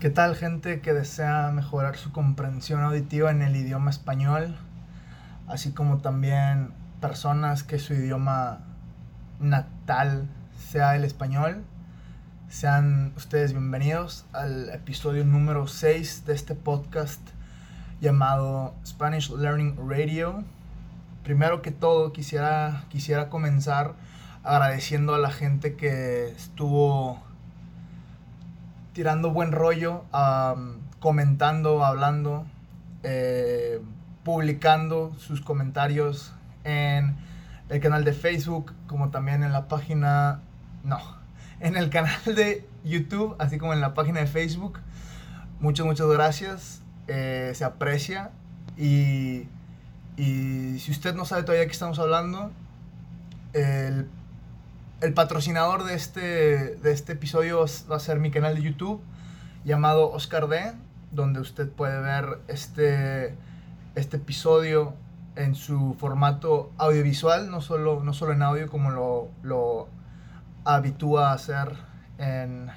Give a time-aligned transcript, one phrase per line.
[0.00, 4.56] ¿Qué tal gente que desea mejorar su comprensión auditiva en el idioma español?
[5.48, 8.60] Así como también personas que su idioma
[9.40, 11.64] natal sea el español.
[12.48, 17.20] Sean ustedes bienvenidos al episodio número 6 de este podcast
[18.00, 20.44] llamado Spanish Learning Radio.
[21.24, 23.94] Primero que todo quisiera, quisiera comenzar
[24.44, 27.20] agradeciendo a la gente que estuvo
[28.98, 30.02] tirando buen rollo,
[30.98, 32.44] comentando, hablando,
[33.04, 33.80] eh,
[34.24, 37.14] publicando sus comentarios en
[37.68, 40.40] el canal de Facebook, como también en la página,
[40.82, 40.98] no,
[41.60, 44.80] en el canal de YouTube, así como en la página de Facebook.
[45.60, 46.82] Muchas, muchas gracias.
[47.06, 48.32] Eh, se aprecia.
[48.76, 49.46] Y,
[50.16, 52.50] y si usted no sabe todavía de qué estamos hablando,
[53.52, 54.08] el
[55.00, 56.20] el patrocinador de este,
[56.76, 59.00] de este episodio va a ser mi canal de YouTube
[59.64, 60.72] llamado Oscar D,
[61.12, 63.36] donde usted puede ver este,
[63.94, 64.94] este episodio
[65.36, 69.88] en su formato audiovisual, no solo, no solo en audio como lo, lo
[70.64, 71.76] habitúa a hacer
[72.18, 72.68] en,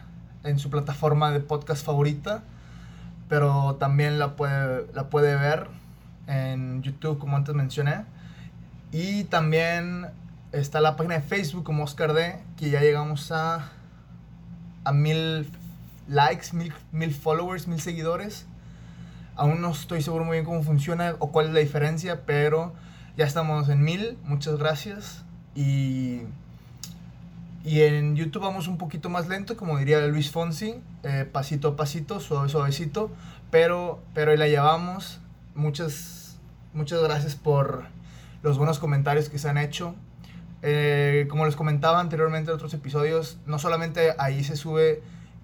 [0.44, 2.44] en, su plataforma de podcast favorita,
[3.30, 5.70] pero también la puede, la puede ver
[6.28, 8.06] en YouTube como antes mencioné.
[8.92, 10.08] Y también
[10.52, 13.72] Está la página de Facebook como Oscar D, que ya llegamos a,
[14.84, 15.50] a mil
[16.10, 18.46] likes, mil, mil followers, mil seguidores.
[19.38, 22.74] Aún no estoy seguro muy bien cómo funciona o cuál es la diferencia, pero
[23.16, 24.18] ya estamos en mil.
[24.26, 25.24] Muchas gracias.
[25.56, 26.24] Y,
[27.64, 31.76] y en YouTube vamos un poquito más lento, como diría Luis Fonsi, eh, pasito a
[31.78, 33.10] pasito, suave, suavecito,
[33.52, 35.22] pero, pero ahí la llevamos.
[35.56, 36.38] Muchas,
[36.74, 37.86] muchas gracias por
[38.44, 39.96] los buenos comentarios que se han hecho.
[40.64, 45.02] Eh, como les comentaba anteriormente en otros episodios, no solamente ahí se sube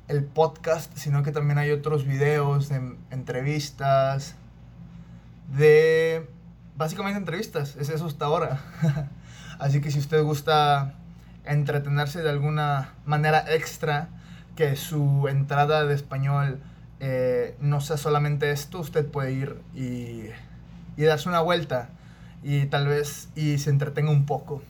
[0.07, 4.35] el podcast, sino que también hay otros videos de entrevistas,
[5.55, 6.29] de
[6.75, 8.61] básicamente entrevistas, es eso hasta ahora.
[9.59, 10.93] Así que si usted gusta
[11.45, 14.09] entretenerse de alguna manera extra,
[14.55, 16.59] que su entrada de español
[16.99, 20.25] eh, no sea solamente esto, usted puede ir y,
[20.95, 21.89] y darse una vuelta
[22.43, 24.61] y tal vez y se entretenga un poco.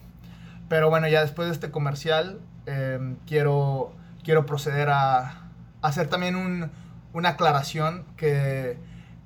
[0.68, 3.92] Pero bueno, ya después de este comercial, em, quiero,
[4.22, 6.70] quiero proceder a, hacer también un,
[7.12, 8.76] una aclaración que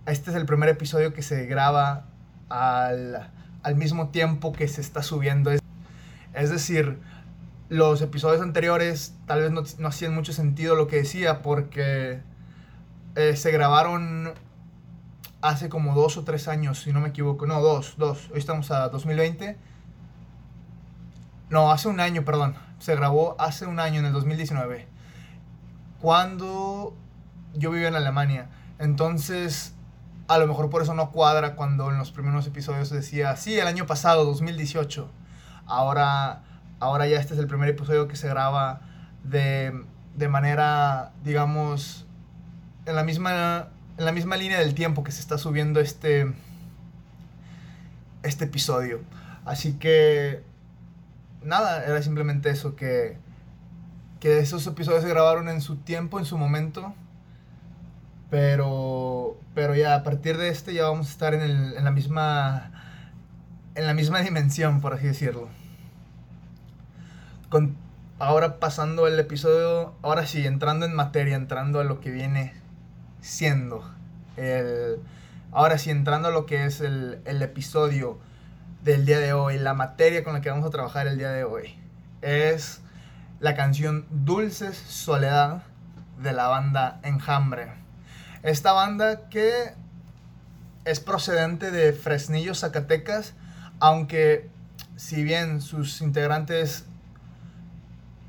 [0.06, 2.06] este es el primer episodio que se graba
[2.48, 3.30] al,
[3.62, 5.50] al mismo tiempo que se está subiendo.
[6.32, 6.98] Es, decir,
[7.68, 12.20] los episodios anteriores tal vez no, no, hacían mucho sentido lo que decía porque
[13.16, 14.32] eh, se grabaron
[15.40, 17.46] hace como dos o tres años, si no me equivoco.
[17.46, 18.30] No, dos, dos.
[18.32, 19.71] Hoy estamos a 2020
[21.52, 22.54] no, hace un año, perdón.
[22.78, 24.88] Se grabó hace un año, en el 2019.
[26.00, 26.96] Cuando
[27.52, 28.48] yo vivía en Alemania.
[28.78, 29.74] Entonces,
[30.28, 33.66] a lo mejor por eso no cuadra cuando en los primeros episodios decía, sí, el
[33.66, 35.10] año pasado, 2018.
[35.66, 36.42] Ahora,
[36.80, 38.80] ahora ya este es el primer episodio que se graba
[39.22, 39.84] de,
[40.14, 42.06] de manera, digamos,
[42.86, 46.32] en la misma en la misma línea del tiempo que se está subiendo este
[48.22, 49.02] este episodio.
[49.44, 50.50] Así que
[51.44, 53.16] nada, era simplemente eso, que,
[54.20, 56.94] que esos episodios se grabaron en su tiempo, en su momento,
[58.30, 61.90] pero, pero ya a partir de este ya vamos a estar en, el, en, la
[61.90, 62.70] misma
[63.74, 65.48] en la misma dimensión, por así decirlo.
[67.48, 67.76] Con,
[68.18, 72.54] ahora pasando el episodio, ahora sí, entrando en materia, entrando a lo que viene
[73.20, 73.84] siendo.
[74.36, 75.00] El,
[75.52, 78.18] ahora sí, entrando a lo que es el, el episodio
[78.82, 81.44] del día de hoy, la materia con la que vamos a trabajar el día de
[81.44, 81.78] hoy,
[82.20, 82.80] es
[83.38, 85.62] la canción Dulces Soledad
[86.20, 87.72] de la banda Enjambre.
[88.42, 89.74] Esta banda que
[90.84, 93.34] es procedente de Fresnillo, Zacatecas,
[93.78, 94.50] aunque
[94.96, 96.84] si bien sus integrantes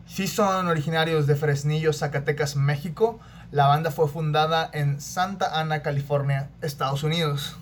[0.06, 3.20] sí son originarios de Fresnillo, Zacatecas, México,
[3.52, 7.58] la banda fue fundada en Santa Ana, California, Estados Unidos.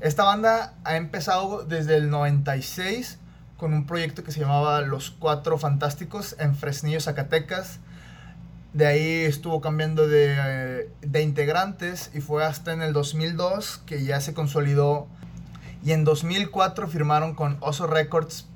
[0.00, 3.18] Esta banda ha empezado desde el 96
[3.58, 7.80] con un proyecto que se llamaba Los Cuatro Fantásticos en Fresnillo, Zacatecas.
[8.72, 14.02] De ahí estuvo cambiando de, eh, de, integrantes y fue hasta en el 2002 que
[14.02, 15.06] ya se consolidó.
[15.84, 18.46] Y en 2004 firmaron con Oso Records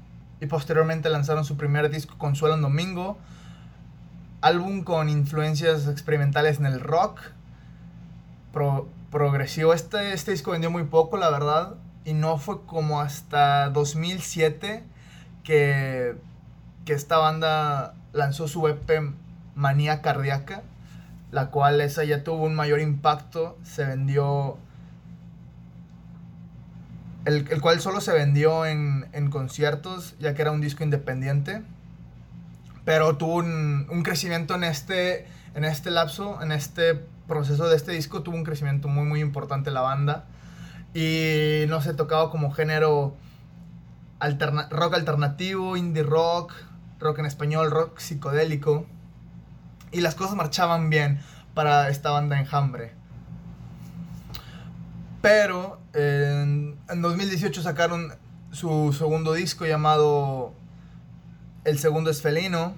[0.40, 3.18] y posteriormente lanzaron su primer disco Consuelo en Domingo.
[4.40, 7.20] Álbum con influencias experimentales en el rock.
[9.14, 9.72] Progresivo.
[9.72, 11.76] Este, este disco vendió muy poco, la verdad.
[12.04, 14.82] Y no fue como hasta 2007
[15.44, 16.16] que,
[16.84, 19.14] que esta banda lanzó su EP
[19.54, 20.62] Manía Cardíaca.
[21.30, 24.56] la cual esa ya tuvo un mayor impacto, se vendió,
[27.24, 31.62] el, el cual solo se vendió en, en, conciertos, ya que era un disco independiente,
[32.84, 37.92] pero tuvo un, un crecimiento en este, en este lapso, en este proceso de este
[37.92, 40.26] disco, tuvo un crecimiento muy, muy importante la banda.
[40.94, 43.16] Y no sé, tocaba como género
[44.70, 46.52] rock alternativo, indie rock,
[47.00, 48.86] rock en español, rock psicodélico.
[49.92, 51.20] Y las cosas marchaban bien
[51.54, 52.92] para esta banda enjambre.
[55.20, 58.12] Pero en, en 2018 sacaron
[58.50, 60.54] su segundo disco llamado
[61.64, 62.74] El segundo es felino,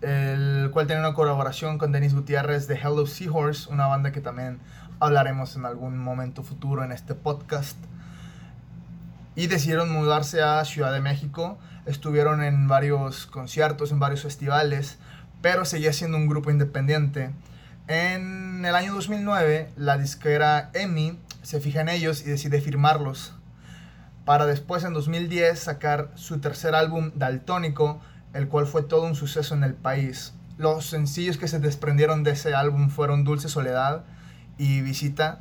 [0.00, 4.60] el cual tiene una colaboración con Denis Gutiérrez de Hello Seahorse, una banda que también
[5.00, 7.76] hablaremos en algún momento futuro en este podcast.
[9.34, 14.98] Y decidieron mudarse a Ciudad de México, estuvieron en varios conciertos, en varios festivales,
[15.42, 17.30] pero seguía siendo un grupo independiente.
[17.86, 23.32] En el año 2009, la disquera EMI se fija en ellos y decide firmarlos,
[24.24, 29.54] para después en 2010 sacar su tercer álbum Daltónico, el cual fue todo un suceso
[29.54, 30.34] en el país.
[30.56, 34.04] Los sencillos que se desprendieron de ese álbum fueron Dulce Soledad
[34.58, 35.40] y Visita,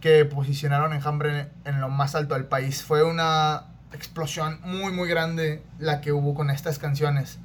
[0.00, 2.82] que posicionaron Enjambre en lo más alto del país.
[2.82, 7.38] Fue una explosión muy muy grande la que hubo con estas canciones.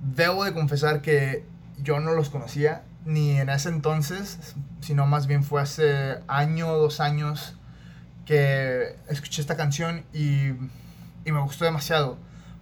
[0.00, 1.44] Debo de confesar que
[1.78, 6.78] yo no los conocía ni en ese entonces, sino más bien fue hace año o
[6.78, 7.56] dos años
[8.24, 10.48] que escuché esta canción y,
[11.24, 12.18] y me gustó demasiado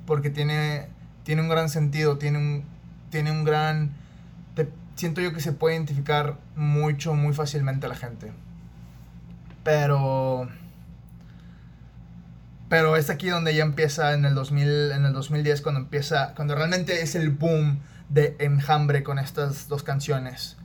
[0.06, 0.88] porque tiene
[1.24, 2.64] tiene un gran sentido, tiene un,
[3.10, 3.90] tiene un gran...
[4.94, 8.32] siento yo que se puede identificar mucho, muy fácilmente a la gente.
[9.64, 10.48] Pero...
[12.68, 16.54] Pero es aquí donde ya empieza en el, 2000, en el 2010, cuando empieza, cuando
[16.54, 20.56] realmente es el boom de Enjambre con estas dos canciones.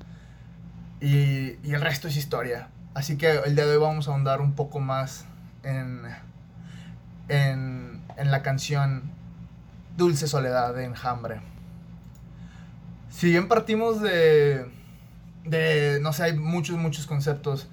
[1.02, 2.70] Y, y el resto es historia.
[2.94, 5.26] Así que el día de hoy vamos a ahondar un poco más
[5.64, 6.02] en,
[7.28, 9.12] en, en la canción
[10.00, 11.42] Dulce Soledad de Enjambre.
[13.10, 14.66] Si bien partimos de,
[15.44, 17.68] de, no sé, hay muchos, muchos conceptos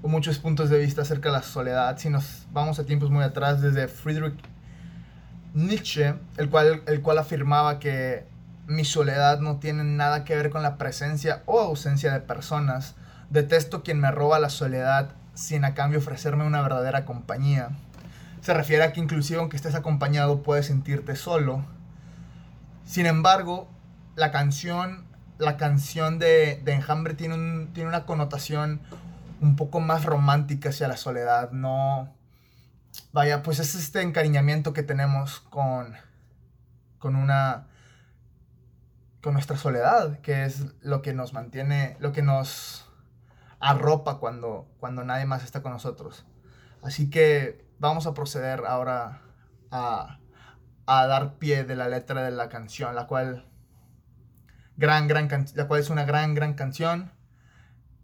[0.00, 3.24] o muchos puntos de vista acerca de la soledad, si nos vamos a tiempos muy
[3.24, 4.38] atrás, desde Friedrich
[5.52, 8.24] Nietzsche, el cual, el cual afirmaba que
[8.68, 12.94] mi soledad no tiene nada que ver con la presencia o ausencia de personas.
[13.30, 17.70] Detesto quien me roba la soledad sin a cambio ofrecerme una verdadera compañía
[18.44, 21.64] se refiere a que inclusive aunque estés acompañado puedes sentirte solo.
[22.84, 23.70] Sin embargo,
[24.16, 25.06] la canción,
[25.38, 28.82] la canción de, de Enjambre tiene, un, tiene una connotación
[29.40, 31.52] un poco más romántica hacia la soledad.
[31.52, 32.14] No,
[33.14, 35.94] vaya, pues es este encariñamiento que tenemos con,
[36.98, 37.68] con una,
[39.22, 42.92] con nuestra soledad, que es lo que nos mantiene, lo que nos
[43.58, 46.26] arropa cuando, cuando nadie más está con nosotros.
[46.82, 49.22] Así que vamos a proceder ahora
[49.70, 50.18] a,
[50.86, 53.46] dar pie de la letra de la canción, la cual,
[54.76, 57.12] gran, gran la cual es una gran, gran canción.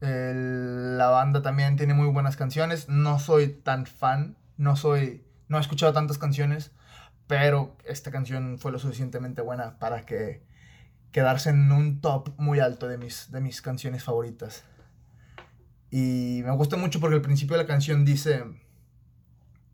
[0.01, 2.89] la banda también tiene muy buenas canciones.
[2.89, 6.73] No soy tan fan, no soy, no he escuchado tantas canciones,
[7.27, 10.43] pero esta canción fue lo suficientemente buena para que
[11.13, 14.65] quedarse en un top muy alto de mis, de mis canciones favoritas.
[15.91, 18.45] Y me gusta mucho porque el principio de la canción dice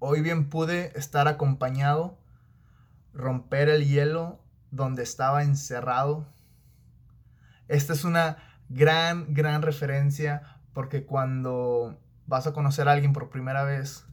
[0.09, 2.17] Hoy bien pude estar acompañado,
[3.13, 6.29] romper el hielo donde estaba encerrado.
[7.67, 8.37] Esta es una
[8.69, 14.07] gran, gran referencia porque cuando vas a conocer a alguien por primera vez,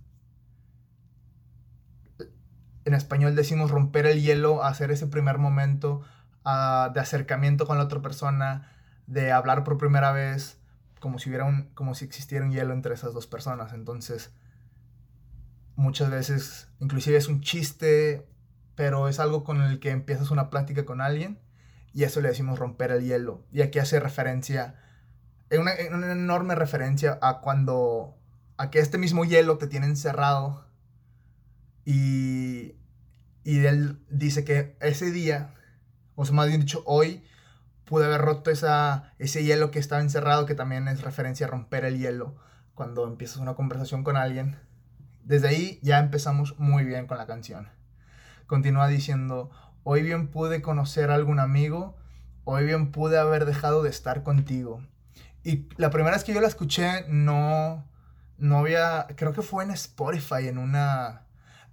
[2.85, 6.01] en español decimos romper el hielo, hacer ese primer momento
[6.43, 8.71] uh, de acercamiento con la otra persona,
[9.05, 10.59] de hablar por primera vez,
[10.99, 13.73] como si hubiera un, como si existiera un hielo entre esas dos personas.
[13.73, 14.33] Entonces,
[15.75, 18.27] muchas veces, inclusive es un chiste,
[18.75, 21.39] pero es algo con el que empiezas una plática con alguien
[21.93, 23.45] y eso le decimos romper el hielo.
[23.51, 24.75] Y aquí hace referencia,
[25.51, 28.17] una, una enorme referencia a cuando,
[28.57, 30.67] a que este mismo hielo te tiene encerrado
[31.85, 32.75] y,
[33.43, 35.53] y él dice que ese día,
[36.15, 37.23] o sea, más bien dicho, hoy,
[37.85, 41.85] pude haber roto esa, ese hielo que estaba encerrado, que también es referencia a romper
[41.85, 42.35] el hielo
[42.73, 44.57] cuando empiezas una conversación con alguien
[45.25, 47.69] desde ahí ya empezamos muy bien con la canción.
[48.47, 49.51] Continúa diciendo,
[49.83, 51.95] hoy bien pude conocer a algún amigo,
[52.43, 54.85] hoy bien pude haber dejado de estar contigo.
[55.43, 57.85] Y la primera vez que yo la escuché no,
[58.37, 61.23] no había, creo que fue en Spotify, en una,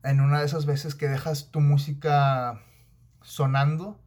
[0.02, 2.60] en una de esas veces que dejas tu música
[3.22, 4.00] sonando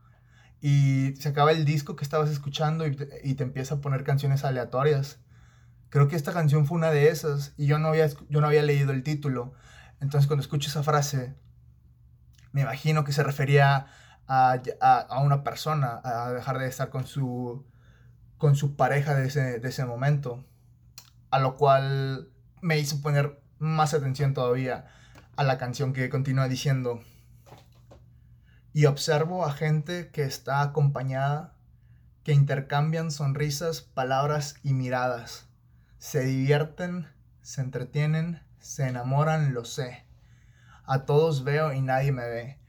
[0.61, 4.03] y se acaba el disco que estabas escuchando y te, y te empieza a poner
[4.03, 5.19] canciones aleatorias.
[5.93, 8.63] Creo que esta canción fue una de esas y yo no había, yo no había
[8.63, 9.53] leído el título.
[10.01, 11.35] Entonces cuando escucho esa frase,
[12.51, 13.85] me imagino que se refería
[14.25, 17.63] a, a, a una persona, a dejar de estar con su,
[18.39, 20.43] con su pareja de ese, de ese momento.
[21.29, 24.87] A lo cual me hizo poner más atención todavía
[25.35, 27.03] a la canción que continúa diciendo
[28.73, 31.53] y observo a gente que está acompañada,
[32.23, 35.52] que intercambian sonrisas, palabras y miradas.
[36.03, 37.07] Se divierten,
[37.43, 40.05] se entretienen, se enamoran, lo sé.
[40.83, 42.59] A todos veo y nadie me ve.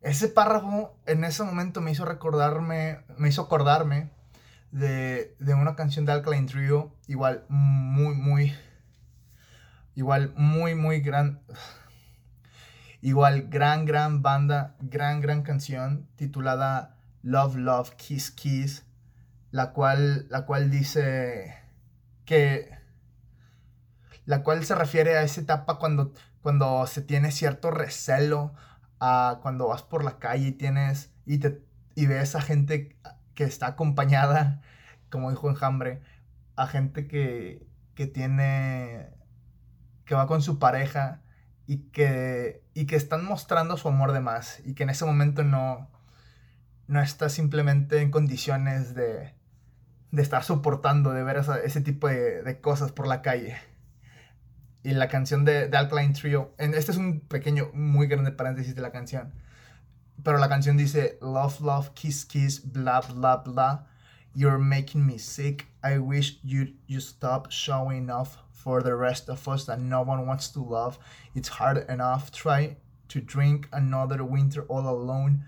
[0.00, 4.10] Ese párrafo en ese momento me hizo recordarme, me hizo acordarme
[4.72, 8.54] de, de una canción de Alkaline Trio, igual muy, muy,
[9.94, 11.44] igual muy, muy gran
[13.02, 18.84] Igual, gran, gran banda, gran, gran canción titulada Love, Love, Kiss, Kiss,
[19.52, 21.54] la cual, la cual dice
[22.24, 22.79] que,
[24.26, 26.12] la cual se refiere a esa etapa cuando,
[26.42, 28.54] cuando se tiene cierto recelo,
[29.00, 31.62] a cuando vas por la calle y tienes, y, te,
[31.94, 32.96] y ves a gente
[33.34, 34.62] que está acompañada,
[35.10, 36.02] como dijo Enjambre,
[36.56, 39.10] a gente que, que tiene,
[40.04, 41.22] que va con su pareja
[41.66, 45.44] y que, y que están mostrando su amor de más y que en ese momento
[45.44, 45.88] no,
[46.86, 49.34] no está simplemente en condiciones de,
[50.10, 53.56] de estar soportando, de ver ese tipo de, de, cosas por la calle.
[54.82, 58.80] Y la canción de, de Alkaline Trio, este es un pequeño, muy grande paréntesis de
[58.80, 59.32] la canción,
[60.22, 63.86] pero la canción dice, Love, love, kiss, kiss, bla, bla, bla,
[64.34, 69.46] you're making me sick, I wish you'd you stop showing off for the rest of
[69.48, 70.98] us that no one wants to love.
[71.34, 72.30] It's hard enough.
[72.30, 72.76] Try
[73.08, 75.44] to drink another winter all alone.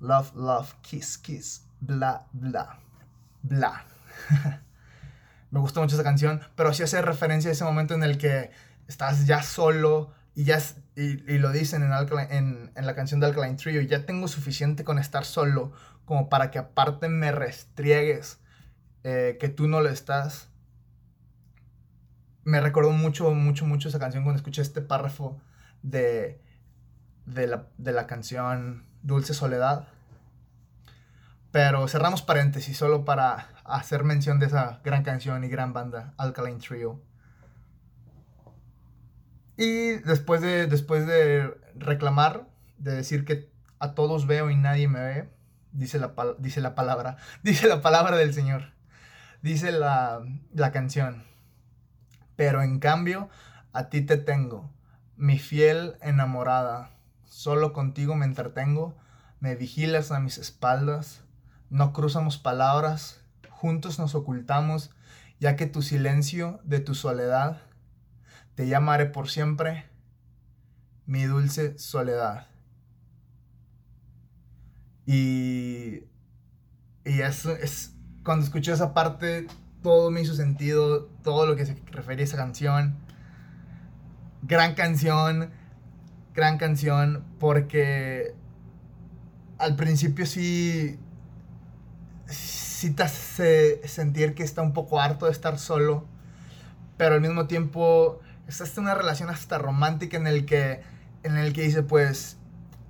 [0.00, 2.78] Love, love, kiss, kiss, bla, bla,
[3.42, 3.82] bla.
[5.50, 8.50] Me gustó mucho esa canción, pero sí hace referencia a ese momento en el que
[8.92, 10.58] estás ya solo y ya
[10.94, 11.92] y, lo dicen en,
[12.30, 15.72] en, en, la canción de Alkaline Trio, ya tengo suficiente con estar solo
[16.04, 18.38] como para que aparte me restriegues
[19.04, 20.48] eh, que tú no lo estás
[22.44, 25.40] me recordó mucho, mucho, mucho esa canción cuando escuché este párrafo
[25.82, 26.40] de,
[27.26, 29.88] de, la, de la canción Dulce Soledad.
[31.50, 36.58] Pero cerramos paréntesis solo para hacer mención de esa gran canción y gran banda, Alkaline
[36.58, 37.00] Trio.
[39.56, 45.00] Y después de, después de reclamar, de decir que a todos veo y nadie me
[45.00, 45.28] ve,
[45.72, 48.72] dice la, dice la palabra, dice la palabra del Señor,
[49.42, 50.22] dice la,
[50.54, 51.24] la canción
[52.36, 53.28] pero en cambio
[53.72, 54.70] a ti te tengo,
[55.16, 56.90] mi fiel enamorada.
[57.24, 58.96] Solo contigo me entretengo,
[59.40, 61.22] me vigilas a mis espaldas,
[61.70, 64.90] no cruzamos palabras, juntos nos ocultamos,
[65.40, 67.62] ya que tu silencio de tu soledad,
[68.54, 69.86] te llamaré por siempre,
[71.06, 72.46] mi dulce soledad.
[75.06, 76.04] Y,
[77.04, 77.94] y eso es,
[78.24, 79.46] cuando escuché esa parte,
[79.82, 82.96] todo me hizo sentido, todo lo que se refería a esa canción.
[84.42, 85.50] Gran canción,
[86.34, 88.34] gran canción, porque
[89.58, 90.98] al principio sí,
[92.26, 96.06] sí te hace sentir que está un poco harto de estar solo,
[96.96, 98.20] pero al mismo tiempo
[98.52, 100.82] estás en una relación hasta romántica en el que,
[101.22, 102.36] en el que dice, pues,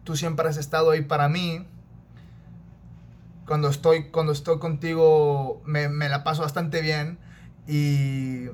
[0.05, 1.67] tú siempre has estado ahí para mí,
[3.47, 7.19] cuando estoy, cuando estoy contigo me, me la paso bastante bien.
[7.67, 8.47] Y,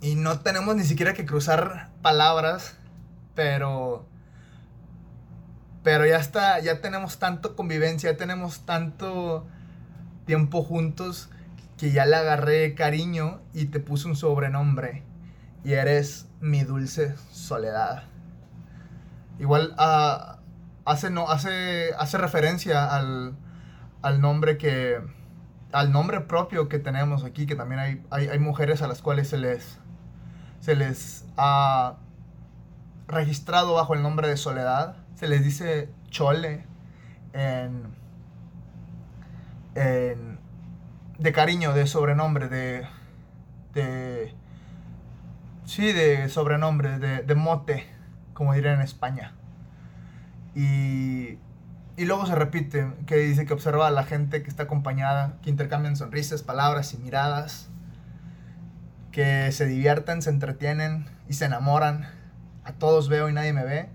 [0.00, 2.76] y no tenemos ni siquiera que cruzar palabras,
[3.34, 4.06] pero,
[5.82, 9.46] pero ya está, ya tenemos tanto convivencia, ya tenemos tanto
[10.26, 11.28] tiempo juntos
[11.76, 15.02] que ya le agarré cariño y te puse un sobrenombre
[15.66, 18.04] y eres mi dulce soledad.
[19.40, 20.38] Igual uh,
[20.84, 23.34] hace, no, hace, hace referencia al,
[24.00, 25.00] al nombre que
[25.72, 29.38] al nombre propio que tenemos aquí, que también hay, hay, mujeres a las cuales se
[29.38, 29.80] les,
[30.60, 31.96] se les ha
[33.08, 34.94] registrado bajo el nombre de Soledad.
[35.16, 36.64] Se les dice Chole
[37.32, 37.92] en,
[39.74, 40.38] en
[41.18, 42.86] de cariño, de sobrenombre, de,
[43.74, 44.32] de
[45.66, 47.86] sí, de sobrenombre, de, de mote,
[48.32, 49.34] como dirían en España.
[50.54, 51.38] Y
[51.98, 55.48] y luego se repite, que dice que observa a la gente que está acompañada, que
[55.48, 57.70] intercambian sonrisas, palabras y miradas,
[59.12, 62.06] que se divierten, se entretienen y se enamoran.
[62.64, 63.88] A todos veo y nadie me ve.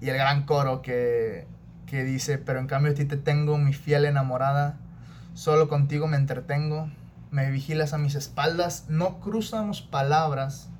[0.00, 1.46] Y el gran coro que,
[1.84, 4.78] que dice, pero en cambio a ti te tengo, mi fiel enamorada,
[5.34, 6.90] solo contigo me entretengo,
[7.30, 10.70] me vigilas a mis espaldas, no cruzamos palabras,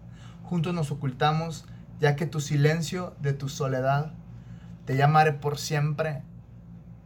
[0.46, 1.66] juntos nos ocultamos,
[2.00, 4.12] ya que tu silencio de tu soledad,
[4.84, 6.22] te llamaré por siempre,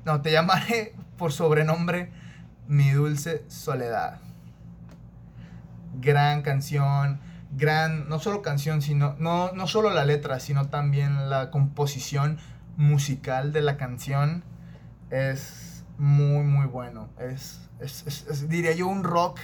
[0.05, 2.13] no, te llamaré por sobrenombre,
[2.69, 4.21] mi dulce soledad.
[6.01, 7.21] Gran canción,
[7.57, 12.39] gran, no solo canción, sino, no, no solo la letra, sino también la composición
[12.77, 14.45] musical de la canción
[15.11, 17.09] es muy, muy bueno.
[17.19, 19.39] Es, es, diría yo, un rock,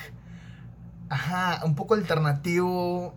[1.08, 3.14] ajá, un poco alternativo,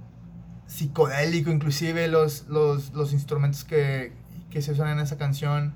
[0.70, 4.14] psicodélico, inclusive los, los, los instrumentos que,
[4.50, 5.74] que se usan en esa canción.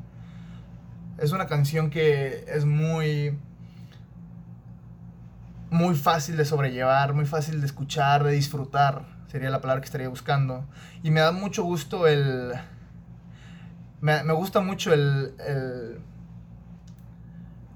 [1.18, 3.38] Es una canción que es muy
[5.74, 10.08] muy fácil de sobrellevar, muy fácil de escuchar, de disfrutar, sería la palabra que estaría
[10.08, 10.66] buscando.
[11.02, 12.54] Y me da mucho gusto el...
[14.00, 16.00] Me, gusta mucho el, el,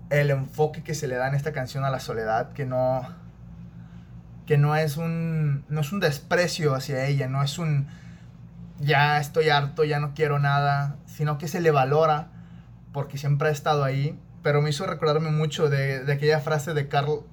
[0.09, 3.07] el, enfoque que se le da en esta canción a la soledad, que no...
[4.47, 5.63] Que no es un...
[5.69, 7.87] No es un desprecio hacia ella, no es un...
[8.79, 12.29] Ya estoy harto, ya no quiero nada, sino que se le valora
[12.93, 14.19] porque siempre ha estado ahí.
[14.41, 17.23] Pero me hizo recordarme mucho de, aquella frase de Carl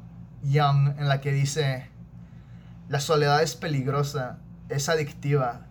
[0.43, 1.89] Young en la que dice,
[2.89, 5.67] la soledad es peligrosa, es adictiva.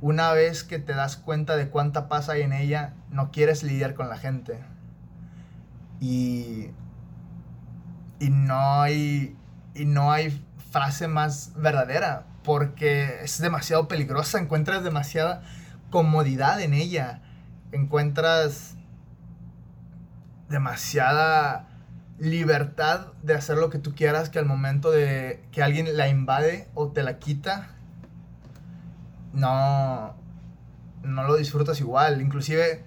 [0.00, 3.94] Una vez que te das cuenta de cuánta paz hay en ella, no quieres lidiar
[3.94, 4.58] con la gente.
[6.00, 6.70] Y,
[8.18, 9.36] y, no, hay,
[9.74, 15.42] y no hay frase más verdadera, porque es demasiado peligrosa, encuentras demasiada
[15.90, 17.22] comodidad en ella,
[17.70, 18.74] encuentras
[20.48, 21.68] demasiada
[22.18, 26.68] libertad de hacer lo que tú quieras que al momento de que alguien la invade
[26.74, 27.70] o te la quita,
[29.32, 30.14] no,
[31.02, 32.20] no lo disfrutas igual.
[32.20, 32.84] Inclusive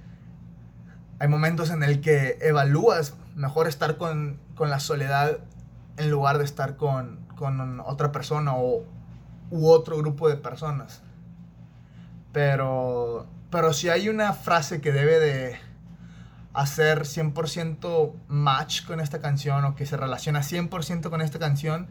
[1.19, 5.39] hay momentos en el que evalúas mejor estar con, la soledad
[5.97, 8.83] en lugar de estar con, con otra persona o
[9.51, 11.01] u otro grupo de personas.
[12.31, 15.55] Pero, pero si hay una frase que debe de
[16.53, 21.87] hacer 100% match con esta canción o que se relaciona 100% con esta canción,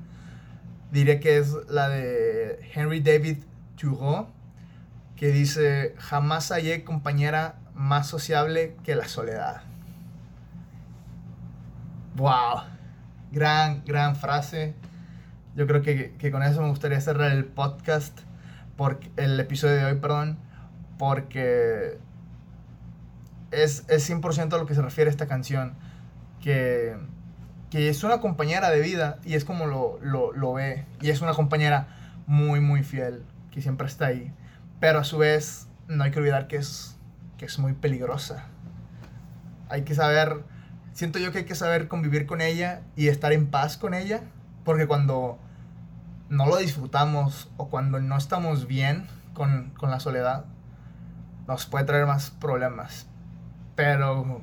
[0.90, 3.38] diré que es la de Henry David
[3.76, 4.28] Thoreau,
[5.16, 9.62] que dice, jamás hallé compañera más sociable que la soledad.
[12.16, 12.62] ¡Wow!
[13.32, 14.74] Gran, gran frase.
[15.56, 18.20] Yo creo que, que con eso me gustaría cerrar el podcast,
[18.76, 20.38] porque, el episodio de hoy, perdón,
[20.98, 21.98] porque
[23.50, 25.74] es, es 100% a lo que se refiere esta canción.
[26.40, 26.96] Que,
[27.70, 30.86] que, es una compañera de vida y es como lo, lo, lo, ve.
[31.00, 31.88] Y es una compañera
[32.26, 34.32] muy, muy fiel, que siempre está ahí.
[34.80, 36.96] Pero a su vez, no hay que olvidar que es,
[37.38, 38.46] que es muy peligrosa.
[39.68, 40.42] Hay que saber,
[40.92, 44.22] siento yo que hay que saber convivir con ella y estar en paz con ella.
[44.64, 45.38] Porque cuando
[46.28, 50.44] no lo disfrutamos o cuando no estamos bien con, con la soledad,
[51.46, 53.06] nos puede traer más problemas.
[53.76, 54.42] Pero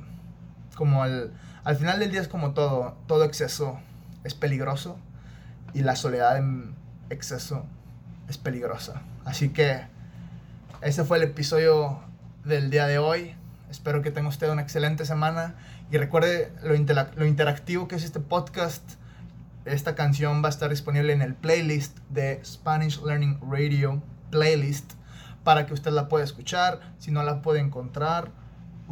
[0.76, 1.32] como al,
[1.64, 3.80] al final del día es como todo, todo exceso
[4.24, 4.98] es peligroso
[5.74, 6.74] y la soledad en
[7.10, 7.64] exceso
[8.28, 9.02] es peligrosa.
[9.24, 9.82] Así que
[10.80, 12.00] ese fue el episodio
[12.44, 13.34] del día de hoy.
[13.70, 15.54] Espero que tenga usted una excelente semana
[15.90, 16.74] y recuerde lo,
[17.16, 18.82] lo interactivo que es este podcast.
[19.64, 24.94] Esta canción va a estar disponible en el playlist de Spanish Learning Radio playlist
[25.44, 26.80] para que usted la pueda escuchar.
[26.98, 28.30] Si no la puede encontrar,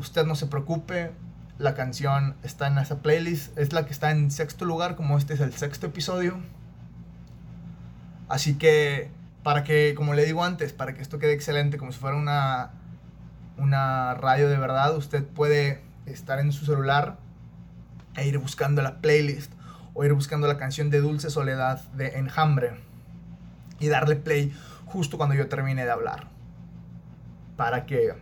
[0.00, 1.12] Usted no se preocupe,
[1.58, 5.34] la canción está en esa playlist, es la que está en sexto lugar, como este
[5.34, 6.38] es el sexto episodio.
[8.28, 9.10] Así que,
[9.42, 12.70] para que, como le digo antes, para que esto quede excelente, como si fuera una,
[13.58, 17.18] una radio de verdad, usted puede estar en su celular
[18.14, 19.52] e ir buscando la playlist
[19.94, 22.72] o ir buscando la canción de Dulce Soledad de Enjambre
[23.78, 24.54] y darle play
[24.86, 26.28] justo cuando yo termine de hablar.
[27.56, 28.14] Para que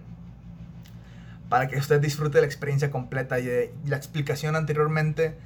[1.48, 5.38] para que usted disfrute la experiencia completa y, de, la explicación anteriormente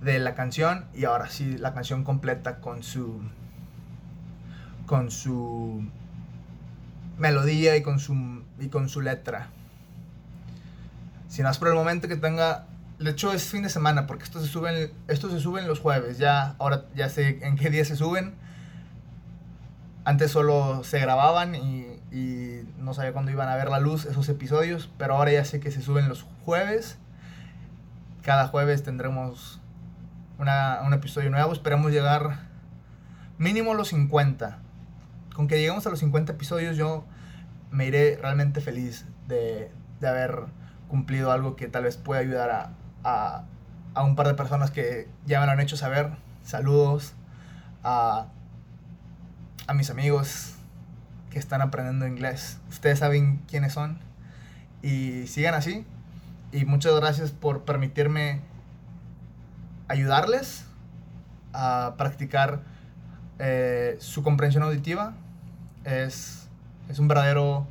[0.00, 3.22] de la canción y ahora sí la canción completa con su
[4.86, 5.88] con su
[7.16, 9.48] melodía y con su y con su letra.
[11.28, 12.66] Si no es por el momento que tenga
[13.04, 16.18] de hecho es fin de semana porque esto se suben esto se suben los jueves,
[16.18, 18.34] ya ahora ya sé en qué día se suben.
[20.06, 22.00] Antes solo se grababan y
[22.84, 25.70] no sabía cuándo iban a ver la luz esos episodios, pero ahora ya sé que
[25.70, 26.98] se suben los jueves.
[28.22, 29.60] Cada jueves tendremos
[30.38, 31.52] una, un episodio nuevo.
[31.52, 32.40] Esperamos llegar
[33.38, 34.58] mínimo los 50.
[35.34, 37.04] Con que lleguemos a los 50 episodios yo
[37.70, 40.44] me iré realmente feliz de, de haber
[40.88, 42.70] cumplido algo que tal vez pueda ayudar a,
[43.04, 43.44] a,
[43.94, 46.10] a un par de personas que ya me lo han hecho saber.
[46.42, 47.14] Saludos
[47.82, 48.26] a,
[49.66, 50.54] a mis amigos
[51.30, 52.58] que están aprendiendo inglés.
[52.68, 53.98] Ustedes saben quiénes son.
[54.82, 55.86] Y sigan así.
[56.52, 58.40] Y muchas gracias por permitirme
[59.88, 60.64] ayudarles
[61.52, 62.62] a practicar
[63.38, 65.14] eh, su comprensión auditiva.
[65.84, 66.48] Es,
[66.88, 67.66] es un verdadero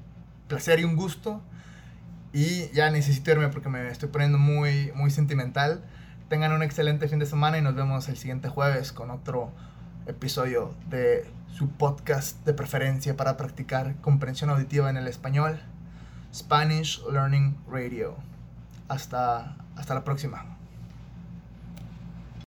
[0.48, 1.42] placer y un gusto.
[2.34, 5.84] Y ya necesito irme porque me estoy poniendo muy, muy sentimental.
[6.30, 9.52] Tengan un excelente fin de semana y nos vemos el siguiente jueves con otro
[10.08, 15.60] episodio de su podcast de preferencia para practicar comprensión auditiva en el español,
[16.34, 18.16] Spanish Learning Radio.
[18.88, 20.53] Hasta, hasta la próxima.